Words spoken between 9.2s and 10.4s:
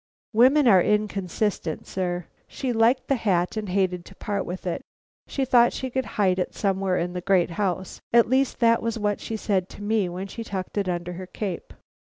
she said to me when